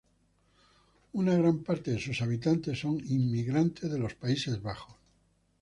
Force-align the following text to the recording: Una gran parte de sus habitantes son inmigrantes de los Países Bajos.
Una 1.13 1.35
gran 1.37 1.59
parte 1.61 1.91
de 1.91 1.99
sus 1.99 2.23
habitantes 2.23 2.79
son 2.79 2.97
inmigrantes 3.07 3.91
de 3.91 3.99
los 3.99 4.15
Países 4.15 4.59
Bajos. 4.59 4.95